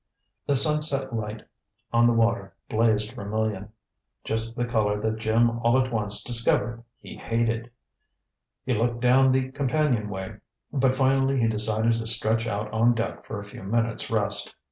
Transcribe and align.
The 0.47 0.55
sunset 0.57 1.13
light 1.15 1.43
on 1.93 2.07
the 2.07 2.13
water 2.13 2.55
blazed 2.67 3.13
vermilion 3.13 3.71
just 4.23 4.55
the 4.57 4.65
color 4.65 4.99
that 4.99 5.19
Jim 5.19 5.59
all 5.59 5.79
at 5.79 5.93
once 5.93 6.23
discovered 6.23 6.83
he 6.97 7.15
hated. 7.15 7.69
He 8.65 8.73
looked 8.73 8.99
down 9.01 9.31
the 9.31 9.51
companionway, 9.51 10.37
but 10.73 10.95
finally 10.95 11.39
he 11.39 11.47
decided 11.47 11.93
to 11.93 12.07
stretch 12.07 12.47
out 12.47 12.71
on 12.73 12.95
deck 12.95 13.27
for 13.27 13.37
a 13.37 13.43
few 13.43 13.61
minutes' 13.61 14.09
rest. 14.09 14.55